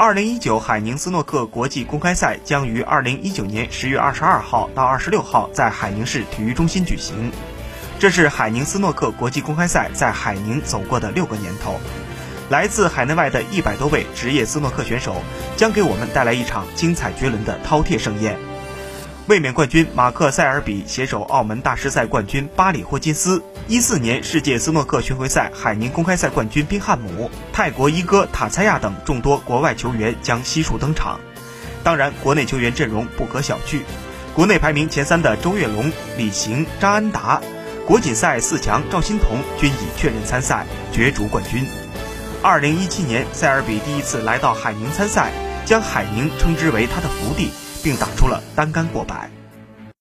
[0.00, 7.30] 二零一九海宁斯诺克国际公开赛将于二零一九年十月二十二号到二十六号在海宁市体育中心举行。
[7.98, 11.78] 这是海宁斯诺克国际公开赛在海宁走过的六个年头。
[12.48, 15.16] 来自海内外的一百多位职业斯诺克选手
[15.58, 18.49] 将给我们带来一场精彩绝伦的饕餮盛宴。
[19.26, 31.20] 卫冕冠军马克·塞尔比携手澳门大师赛冠军巴里·霍金斯，一四年世界斯诺克巡回赛海宁公开赛冠军宾汉姆，泰国一哥塔蔡亚等众多国外球员将悉数登场。
[31.84, 33.80] 当然，国内球员阵容不可小觑，
[34.34, 37.40] 国内排名前三的周跃龙、李行、张安达，
[37.86, 41.64] 国锦赛四强赵欣彤均已确认参赛，角逐冠军。
[42.42, 45.30] 二零一七年，塞尔比第一次来到海宁参赛，
[45.64, 47.50] 将海宁称之为他的福地。
[47.82, 49.39] 并打出了单杆过百。